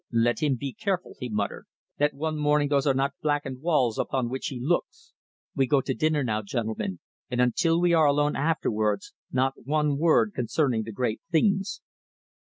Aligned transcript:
"Let 0.11 0.39
him 0.41 0.55
be 0.55 0.73
careful," 0.73 1.15
he 1.19 1.29
muttered, 1.29 1.67
"that 1.99 2.15
one 2.15 2.35
morning 2.35 2.69
those 2.69 2.87
are 2.87 2.93
not 2.95 3.13
blackened 3.21 3.61
walls 3.61 3.99
upon 3.99 4.29
which 4.29 4.47
he 4.47 4.59
looks! 4.59 5.13
We 5.55 5.67
go 5.67 5.79
to 5.81 5.93
dinner 5.93 6.23
now, 6.23 6.41
gentlemen, 6.41 6.97
and, 7.29 7.39
until 7.39 7.79
we 7.79 7.93
are 7.93 8.07
alone 8.07 8.35
afterwards, 8.35 9.13
not 9.31 9.53
one 9.63 9.99
word 9.99 10.33
concerning 10.33 10.85
the 10.85 10.91
great 10.91 11.21
things." 11.31 11.81